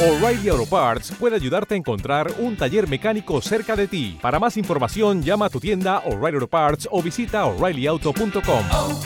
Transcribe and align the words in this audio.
O'Reilly 0.00 0.48
Auto 0.48 0.64
Parts 0.64 1.10
puede 1.18 1.34
ayudarte 1.34 1.74
a 1.74 1.76
encontrar 1.76 2.32
un 2.38 2.56
taller 2.56 2.88
mecánico 2.88 3.40
cerca 3.42 3.74
de 3.74 3.88
ti. 3.88 4.16
Para 4.22 4.38
más 4.38 4.56
información, 4.56 5.24
llama 5.24 5.46
a 5.46 5.50
tu 5.50 5.58
tienda 5.58 5.98
O'Reilly 6.06 6.36
Auto 6.36 6.46
Parts 6.46 6.88
o 6.92 7.02
visita 7.02 7.44
oreillyauto.com. 7.46 8.64
oh, 8.70 9.00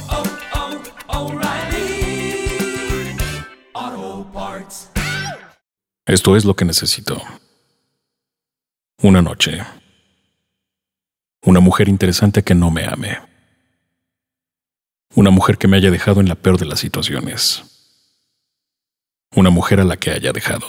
oh, 3.74 4.26
Parts. 4.34 4.90
Esto 6.04 6.36
es 6.36 6.44
lo 6.44 6.54
que 6.54 6.66
necesito. 6.66 7.22
Una 9.00 9.22
noche. 9.22 9.64
Una 11.46 11.60
mujer 11.60 11.88
interesante 11.88 12.42
que 12.42 12.54
no 12.54 12.70
me 12.70 12.84
ame. 12.84 13.18
Una 15.14 15.30
mujer 15.30 15.56
que 15.56 15.68
me 15.68 15.78
haya 15.78 15.90
dejado 15.90 16.20
en 16.20 16.28
la 16.28 16.34
peor 16.34 16.58
de 16.58 16.66
las 16.66 16.80
situaciones. 16.80 17.71
Una 19.34 19.48
mujer 19.48 19.80
a 19.80 19.84
la 19.84 19.96
que 19.96 20.10
haya 20.10 20.32
dejado. 20.32 20.66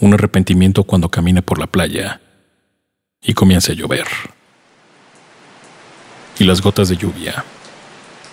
Un 0.00 0.14
arrepentimiento 0.14 0.84
cuando 0.84 1.10
camine 1.10 1.42
por 1.42 1.58
la 1.58 1.66
playa 1.66 2.20
y 3.20 3.34
comience 3.34 3.72
a 3.72 3.74
llover. 3.74 4.06
Y 6.38 6.44
las 6.44 6.62
gotas 6.62 6.88
de 6.88 6.96
lluvia 6.96 7.44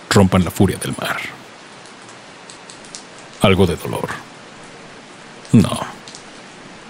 rompan 0.08 0.42
la 0.42 0.50
furia 0.50 0.78
del 0.78 0.94
mar. 0.98 1.20
Algo 3.42 3.66
de 3.66 3.76
dolor. 3.76 4.08
No, 5.52 5.78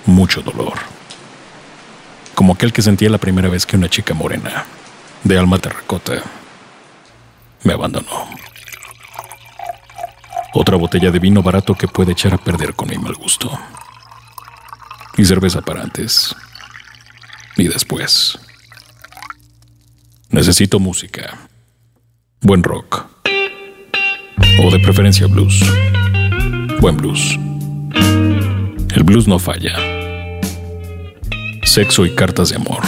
mucho 0.07 0.43
dolor. 0.43 0.79
Como 2.37 2.53
aquel 2.55 2.73
que 2.73 2.83
sentía 2.83 3.11
la 3.11 3.19
primera 3.19 3.49
vez 3.49 3.67
que 3.67 3.77
una 3.77 3.91
chica 3.91 4.15
morena, 4.15 4.67
de 5.25 5.37
alma 5.37 5.59
terracota, 5.59 6.23
me 7.65 7.73
abandonó. 7.73 8.29
Otra 10.61 10.77
botella 10.77 11.11
de 11.11 11.19
vino 11.19 11.43
barato 11.43 11.75
que 11.75 11.89
puede 11.89 12.13
echar 12.13 12.35
a 12.35 12.37
perder 12.37 12.75
con 12.75 12.91
mi 12.91 12.99
mal 12.99 13.15
gusto. 13.15 13.51
Y 15.17 15.25
cerveza 15.25 15.63
para 15.63 15.81
antes. 15.81 16.37
Y 17.57 17.67
después. 17.67 18.39
Necesito 20.29 20.79
música. 20.79 21.49
Buen 22.43 22.63
rock. 22.63 23.07
O 24.63 24.71
de 24.71 24.79
preferencia 24.81 25.27
blues. 25.29 25.65
Buen 26.79 26.99
blues. 26.99 27.39
El 28.95 29.03
blues 29.03 29.27
no 29.27 29.39
falla. 29.39 29.79
Sexo 31.63 32.05
y 32.05 32.15
cartas 32.15 32.51
de 32.51 32.57
amor. 32.57 32.83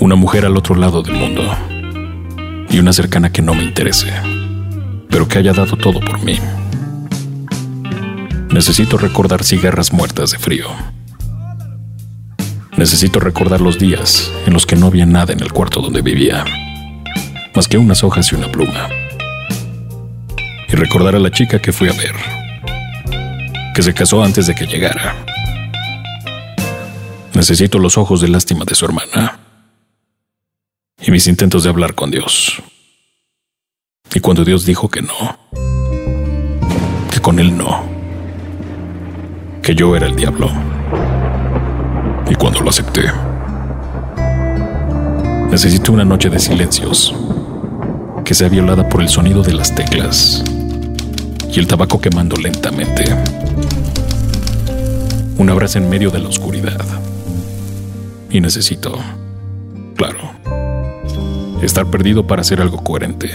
Una 0.00 0.14
mujer 0.14 0.46
al 0.46 0.56
otro 0.56 0.76
lado 0.76 1.02
del 1.02 1.16
mundo. 1.16 1.54
Y 2.70 2.78
una 2.78 2.94
cercana 2.94 3.30
que 3.30 3.42
no 3.42 3.52
me 3.52 3.64
interese, 3.64 4.10
pero 5.10 5.28
que 5.28 5.38
haya 5.38 5.52
dado 5.52 5.76
todo 5.76 6.00
por 6.00 6.22
mí. 6.22 6.38
Necesito 8.50 8.98
recordar 8.98 9.44
cigarras 9.44 9.92
muertas 9.92 10.30
de 10.30 10.38
frío. 10.38 10.68
Necesito 12.76 13.20
recordar 13.20 13.60
los 13.60 13.78
días 13.78 14.32
en 14.46 14.52
los 14.52 14.64
que 14.64 14.76
no 14.76 14.86
había 14.86 15.06
nada 15.06 15.32
en 15.32 15.40
el 15.40 15.52
cuarto 15.52 15.80
donde 15.80 16.00
vivía, 16.00 16.44
más 17.54 17.68
que 17.68 17.76
unas 17.76 18.04
hojas 18.04 18.30
y 18.32 18.36
una 18.36 18.50
pluma. 18.50 18.88
Y 20.68 20.76
recordar 20.76 21.16
a 21.16 21.18
la 21.18 21.30
chica 21.30 21.60
que 21.60 21.72
fui 21.72 21.88
a 21.88 21.92
ver, 21.92 22.14
que 23.74 23.82
se 23.82 23.94
casó 23.94 24.22
antes 24.22 24.46
de 24.46 24.54
que 24.54 24.66
llegara. 24.66 25.16
Necesito 27.34 27.78
los 27.78 27.98
ojos 27.98 28.20
de 28.20 28.28
lástima 28.28 28.64
de 28.64 28.74
su 28.74 28.84
hermana 28.84 29.40
y 31.00 31.10
mis 31.10 31.26
intentos 31.26 31.64
de 31.64 31.70
hablar 31.70 31.94
con 31.94 32.10
Dios. 32.10 32.62
Y 34.14 34.20
cuando 34.20 34.42
Dios 34.42 34.64
dijo 34.64 34.88
que 34.88 35.02
no, 35.02 35.38
que 37.10 37.20
con 37.20 37.38
Él 37.38 37.56
no, 37.56 37.82
que 39.62 39.74
yo 39.74 39.94
era 39.94 40.06
el 40.06 40.16
diablo. 40.16 40.50
Y 42.30 42.34
cuando 42.34 42.60
lo 42.60 42.70
acepté, 42.70 43.02
necesito 45.50 45.92
una 45.92 46.06
noche 46.06 46.30
de 46.30 46.38
silencios 46.38 47.14
que 48.24 48.34
sea 48.34 48.48
violada 48.48 48.88
por 48.88 49.02
el 49.02 49.10
sonido 49.10 49.42
de 49.42 49.52
las 49.52 49.74
teclas 49.74 50.42
y 51.52 51.58
el 51.58 51.66
tabaco 51.66 52.00
quemando 52.00 52.36
lentamente. 52.36 53.04
Un 55.36 55.50
abrazo 55.50 55.78
en 55.78 55.90
medio 55.90 56.10
de 56.10 56.18
la 56.18 56.28
oscuridad. 56.28 56.84
Y 58.30 58.40
necesito, 58.40 58.98
claro, 59.96 60.18
estar 61.62 61.86
perdido 61.86 62.26
para 62.26 62.40
hacer 62.40 62.60
algo 62.60 62.82
coherente 62.82 63.30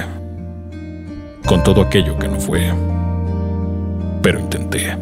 con 1.46 1.64
todo 1.64 1.82
aquello 1.82 2.18
que 2.18 2.28
no 2.28 2.40
fue. 2.40 2.74
Pero 4.22 4.40
intenté. 4.40 4.98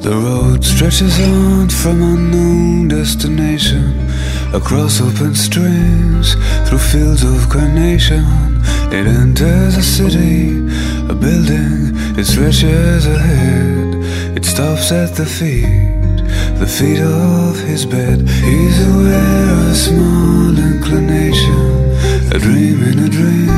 The 0.00 0.10
road 0.10 0.64
stretches 0.64 1.20
on 1.20 1.68
from 1.68 2.02
unknown 2.02 2.88
destination 2.88 3.94
across 4.52 5.00
open 5.00 5.34
streams 5.34 6.34
through 6.66 6.80
fields 6.80 7.22
of 7.22 7.48
carnation. 7.48 8.24
It 8.90 9.06
enters 9.06 9.76
a 9.76 9.82
city, 9.82 10.58
a 11.08 11.14
building, 11.14 11.94
it 12.18 12.26
stretches 12.26 13.06
ahead. 13.06 13.94
It 14.36 14.44
stops 14.44 14.90
at 14.90 15.14
the 15.14 15.24
feet, 15.24 16.18
the 16.58 16.66
feet 16.66 17.00
of 17.00 17.60
his 17.60 17.86
bed. 17.86 18.28
He's 18.28 18.86
aware 18.88 19.50
of 19.52 19.70
a 19.70 19.74
small 19.74 20.58
inclination, 20.58 22.34
a 22.34 22.38
dream 22.40 22.82
in 22.82 22.98
a 22.98 23.08
dream. 23.08 23.51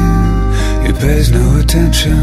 Pays 1.05 1.31
no 1.31 1.59
attention. 1.59 2.19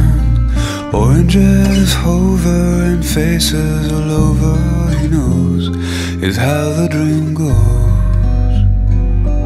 Oranges 0.91 1.93
hover 1.93 2.65
and 2.89 3.05
faces 3.05 3.91
all 3.91 4.11
over. 4.25 4.55
He 4.97 5.07
knows 5.07 5.67
is 6.23 6.35
how 6.35 6.63
the 6.79 6.87
dream 6.89 7.35
goes. 7.35 8.55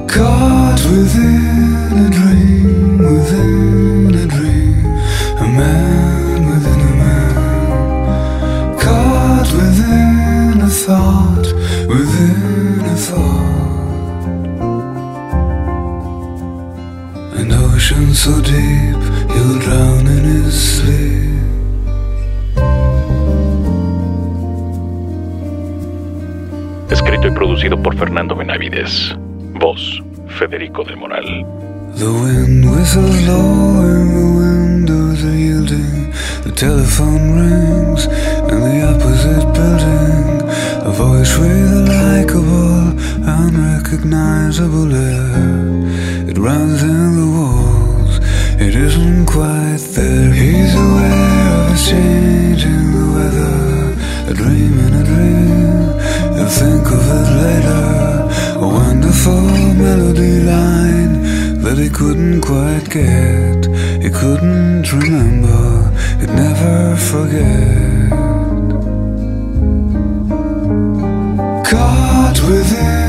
Caught 0.09 0.81
within 0.89 1.91
a 2.05 2.09
dream, 2.17 2.97
within 2.97 4.15
a 4.23 4.25
dream, 4.25 4.85
a 5.43 5.47
man 5.59 6.39
within 6.51 6.79
a 6.79 6.93
man. 7.03 7.35
Caught 8.79 9.49
within 9.51 10.61
a 10.61 10.69
thought, 10.69 11.47
within 11.89 12.85
a 12.85 12.95
thought. 13.07 13.43
An 17.39 17.51
ocean 17.51 18.13
so 18.13 18.39
deep, 18.41 19.14
he'll 19.35 19.59
drown 19.59 20.07
in 20.07 20.23
his 20.23 20.53
sleep. 20.55 21.15
Escrito 26.89 27.27
y 27.27 27.31
producido 27.31 27.81
por 27.81 27.95
Fernando 27.97 28.35
Benavides. 28.35 29.15
Voz, 29.59 30.01
Federico 30.39 30.83
del 30.83 30.97
Moral. 30.97 31.45
The 31.95 32.11
wind 32.11 32.65
whistles 32.65 33.27
low 33.27 33.81
and 33.81 34.09
the 34.17 34.25
windows 34.41 35.23
are 35.23 35.35
yielding. 35.35 36.11
The 36.43 36.51
telephone 36.51 37.25
rings 37.39 38.05
in 38.51 38.59
the 38.59 38.81
opposite 38.91 39.47
building. 39.53 40.41
A 40.83 40.91
voice 40.91 41.37
with 41.37 41.71
a 41.71 41.83
likable, 41.87 42.93
unrecognizable 43.25 44.93
air. 44.93 46.29
It 46.29 46.37
runs 46.37 46.83
in 46.83 47.15
the 47.15 47.27
walls, 47.37 48.19
it 48.59 48.75
isn't 48.75 49.24
quite 49.35 49.83
there. 49.95 50.31
He's 50.31 50.73
aware 50.85 51.47
of 51.59 51.65
a 51.75 51.79
change 51.89 52.61
in 52.63 52.83
the 52.95 53.05
weather. 53.15 53.57
A 54.31 54.33
dream 54.41 54.73
in 54.85 54.93
a 55.01 55.03
dream, 55.11 55.87
he'll 56.35 56.53
think 56.63 56.85
of 56.97 57.03
it 57.19 57.29
later. 57.43 57.85
A 58.65 58.67
wonderful 58.79 59.41
melody 59.83 60.35
line 60.53 61.13
that 61.63 61.77
he 61.83 61.89
couldn't 61.89 62.41
quite 62.49 62.87
get. 62.89 63.61
He 64.05 64.09
couldn't 64.21 64.87
remember, 64.93 65.63
he'd 66.19 66.33
never 66.45 66.95
forget. 67.11 68.11
Caught 71.69 72.39
within 72.49 73.04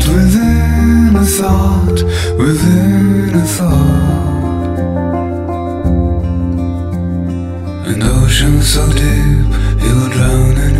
Caught 0.00 0.14
within 0.14 1.16
a 1.16 1.24
thought, 1.24 2.02
within 2.38 3.34
a 3.34 3.44
thought. 3.44 4.78
An 7.86 8.02
ocean 8.02 8.62
so 8.62 8.86
deep, 8.92 9.82
he 9.82 9.92
will 9.92 10.08
drown 10.08 10.56
in 10.56 10.76